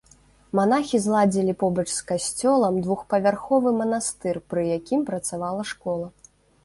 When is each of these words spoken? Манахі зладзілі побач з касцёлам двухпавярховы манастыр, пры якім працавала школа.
Манахі 0.59 0.99
зладзілі 1.01 1.53
побач 1.63 1.85
з 1.97 2.01
касцёлам 2.11 2.79
двухпавярховы 2.87 3.69
манастыр, 3.83 4.35
пры 4.55 4.61
якім 4.79 5.07
працавала 5.11 5.63
школа. 5.75 6.07